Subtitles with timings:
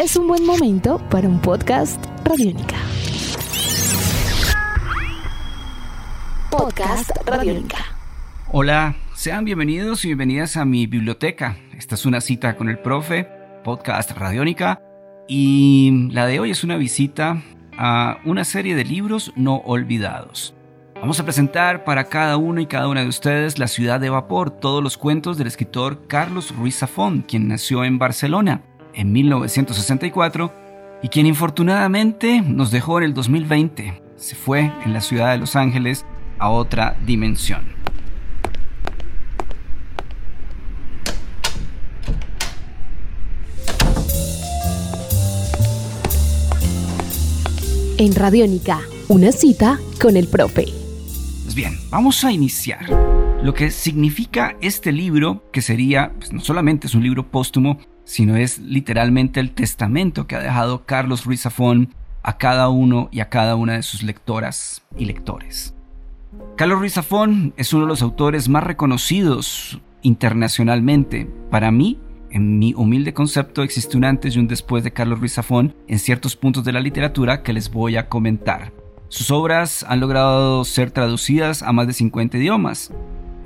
[0.00, 2.76] es un buen momento para un podcast Radiónica.
[6.50, 7.76] Podcast Radiónica.
[8.50, 11.58] Hola, sean bienvenidos y bienvenidas a mi biblioteca.
[11.76, 13.28] Esta es una cita con el profe,
[13.62, 14.80] podcast Radiónica,
[15.28, 17.42] y la de hoy es una visita
[17.76, 20.54] a una serie de libros no olvidados.
[20.94, 24.50] Vamos a presentar para cada uno y cada una de ustedes La ciudad de vapor,
[24.50, 28.62] todos los cuentos del escritor Carlos Ruiz Zafón, quien nació en Barcelona
[28.94, 30.52] en 1964
[31.02, 34.02] y quien infortunadamente nos dejó en el 2020.
[34.16, 36.04] Se fue en la ciudad de Los Ángeles
[36.38, 37.80] a otra dimensión.
[47.98, 50.64] En Radiónica, una cita con el profe.
[51.44, 53.09] Pues bien, vamos a iniciar.
[53.42, 58.36] Lo que significa este libro, que sería, pues no solamente es un libro póstumo, sino
[58.36, 63.30] es literalmente el testamento que ha dejado Carlos Ruiz Zafón a cada uno y a
[63.30, 65.74] cada una de sus lectoras y lectores.
[66.56, 71.26] Carlos Ruiz Zafón es uno de los autores más reconocidos internacionalmente.
[71.50, 71.98] Para mí,
[72.30, 75.98] en mi humilde concepto, existe un antes y un después de Carlos Ruiz Zafón en
[75.98, 78.72] ciertos puntos de la literatura que les voy a comentar.
[79.08, 82.92] Sus obras han logrado ser traducidas a más de 50 idiomas.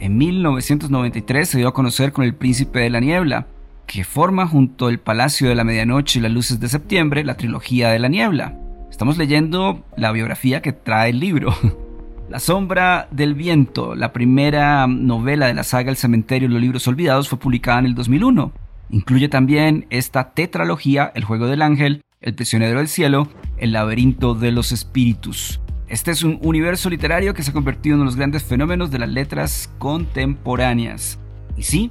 [0.00, 3.46] En 1993 se dio a conocer con El Príncipe de la Niebla,
[3.86, 7.90] que forma junto al Palacio de la Medianoche y las Luces de Septiembre la trilogía
[7.90, 8.58] de la Niebla.
[8.90, 11.54] Estamos leyendo la biografía que trae el libro.
[12.28, 16.88] La sombra del viento, la primera novela de la saga El cementerio de los libros
[16.88, 18.52] olvidados, fue publicada en el 2001.
[18.88, 24.50] Incluye también esta tetralogía, El juego del ángel, El prisionero del cielo, El laberinto de
[24.50, 25.61] los espíritus.
[25.92, 28.90] Este es un universo literario que se ha convertido en uno de los grandes fenómenos
[28.90, 31.18] de las letras contemporáneas.
[31.54, 31.90] Y sí,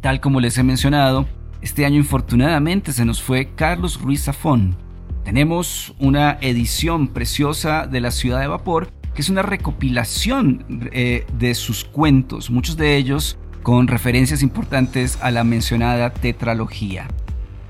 [0.00, 1.28] tal como les he mencionado,
[1.60, 4.74] este año infortunadamente se nos fue Carlos Ruiz Zafón.
[5.22, 11.54] Tenemos una edición preciosa de La Ciudad de Vapor, que es una recopilación eh, de
[11.54, 17.06] sus cuentos, muchos de ellos con referencias importantes a la mencionada tetralogía.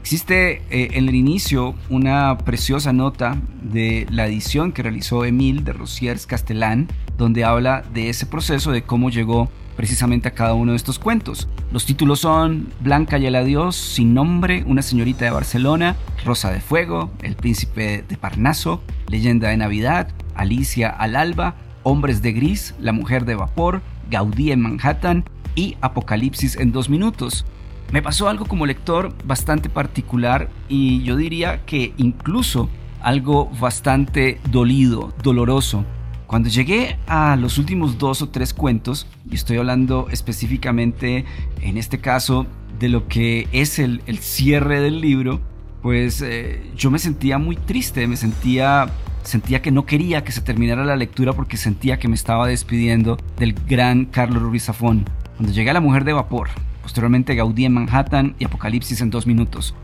[0.03, 5.73] Existe eh, en el inicio una preciosa nota de la edición que realizó Emil de
[5.73, 10.77] Rosiers Castellán, donde habla de ese proceso, de cómo llegó precisamente a cada uno de
[10.77, 11.49] estos cuentos.
[11.71, 16.61] Los títulos son Blanca y el adiós, Sin nombre, Una señorita de Barcelona, Rosa de
[16.61, 21.55] Fuego, El príncipe de Parnaso, Leyenda de Navidad, Alicia al alba,
[21.85, 25.25] Hombres de gris, La mujer de vapor, Gaudí en Manhattan
[25.55, 27.47] y Apocalipsis en dos minutos.
[27.91, 32.70] Me pasó algo como lector bastante particular y yo diría que incluso
[33.00, 35.84] algo bastante dolido, doloroso,
[36.32, 41.26] cuando llegué a los últimos dos o tres cuentos, y estoy hablando específicamente
[41.60, 42.47] en este caso
[42.78, 45.43] de lo que es el, cierre del libro,
[45.82, 48.88] pues eh, yo me sentía muy triste, me sentía,
[49.25, 53.19] sentía que no quería que se terminara la lectura porque sentía que me estaba despidiendo
[53.37, 55.04] del gran Carlos Ruiz Zafón.
[55.37, 56.49] Cuando llegué a La Mujer de Vapor,
[56.82, 59.75] posteriormente Gaudí en Manhattan y Apocalipsis en dos minutos.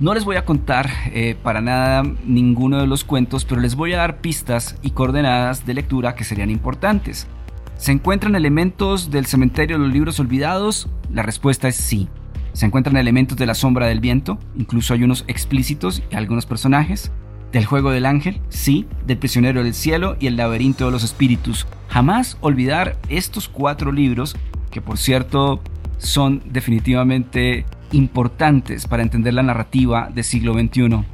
[0.00, 3.92] No les voy a contar eh, para nada ninguno de los cuentos, pero les voy
[3.92, 7.26] a dar pistas y coordenadas de lectura que serían importantes.
[7.76, 10.88] ¿Se encuentran elementos del cementerio de los libros olvidados?
[11.12, 12.08] La respuesta es sí.
[12.52, 14.38] ¿Se encuentran elementos de la sombra del viento?
[14.56, 17.12] Incluso hay unos explícitos y algunos personajes.
[17.52, 18.40] ¿Del juego del ángel?
[18.48, 18.86] Sí.
[19.06, 21.66] ¿Del prisionero del cielo y el laberinto de los espíritus?
[21.88, 24.36] Jamás olvidar estos cuatro libros,
[24.70, 25.62] que por cierto
[26.00, 31.04] son definitivamente importantes para entender la narrativa del siglo XXI.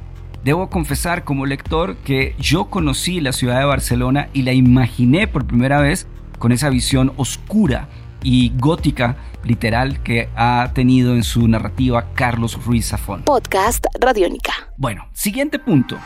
[0.43, 5.45] Debo confesar como lector que yo conocí la ciudad de Barcelona y la imaginé por
[5.45, 6.07] primera vez
[6.39, 7.89] con esa visión oscura
[8.23, 13.23] y gótica literal que ha tenido en su narrativa Carlos Ruiz Zafón.
[13.23, 14.53] Podcast Radiónica.
[14.77, 15.97] Bueno, siguiente punto.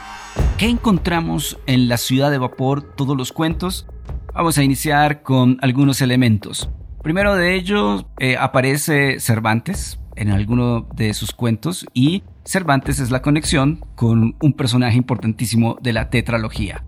[0.58, 3.88] ¿Qué encontramos en la ciudad de vapor todos los cuentos?
[4.34, 6.70] Vamos a iniciar con algunos elementos.
[7.04, 13.24] Primero de ellos eh, aparece Cervantes, en alguno de sus cuentos y Cervantes es la
[13.24, 16.84] conexión con un personaje importantísimo de la tetralogía.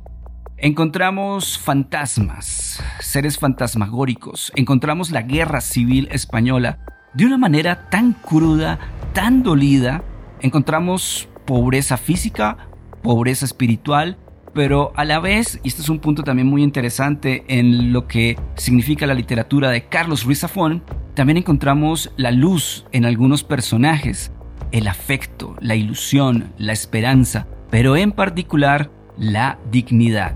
[0.57, 6.79] Encontramos fantasmas, seres fantasmagóricos, encontramos la guerra civil española
[7.15, 8.79] de una manera tan cruda,
[9.13, 10.03] tan dolida,
[10.41, 12.69] encontramos pobreza física,
[13.01, 14.17] pobreza espiritual,
[14.53, 18.38] pero a la vez, y este es un punto también muy interesante en lo que
[18.55, 20.83] significa la literatura de Carlos Ruiz Zafón,
[21.15, 24.31] también encontramos la luz en algunos personajes,
[24.71, 30.35] el afecto, la ilusión, la esperanza, pero en particular la dignidad.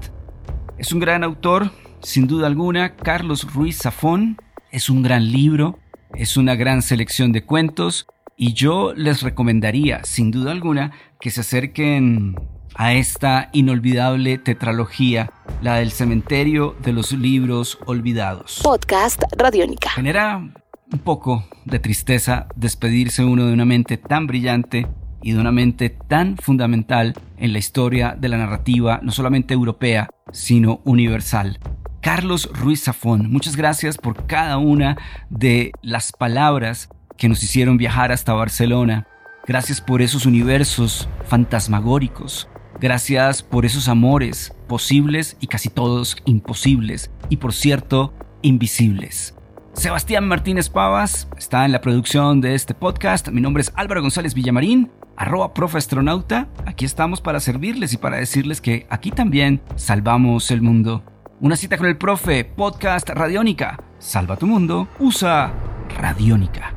[0.78, 1.72] Es un gran autor,
[2.02, 4.38] sin duda alguna, Carlos Ruiz Zafón,
[4.72, 5.80] es un gran libro,
[6.16, 8.08] es una gran selección de cuentos,
[8.40, 12.36] Y yo les recomendaría, sin duda alguna, que se acerquen
[12.76, 15.32] a esta inolvidable tetralogía,
[15.62, 18.60] la del cementerio de los libros olvidados.
[18.64, 19.90] Podcast Radiónica.
[19.90, 24.88] Genera un poco de tristeza despedirse uno de una mente tan brillante
[25.22, 30.10] y de una mente tan fundamental en la historia de la narrativa, no solamente europea,
[30.32, 31.60] sino universal.
[32.02, 34.98] Carlos Ruiz Zafón, muchas gracias por cada una
[35.30, 39.08] de las palabras que nos hicieron viajar hasta Barcelona.
[39.46, 42.48] Gracias por esos universos fantasmagóricos.
[42.80, 47.10] Gracias por esos amores posibles y casi todos imposibles.
[47.30, 48.14] Y por cierto,
[48.44, 49.34] invisibles.
[49.74, 53.30] Sebastián Martínez Pavas está en la producción de este podcast.
[53.30, 56.50] Mi nombre es Álvaro González Villamarín, arroba profastronauta.
[56.66, 61.04] Aquí estamos para servirles y para decirles que aquí también salvamos el mundo.
[61.40, 63.80] Una cita con el profe, podcast Radiónica.
[64.00, 65.52] Salva tu mundo, usa
[66.00, 66.77] Radiónica.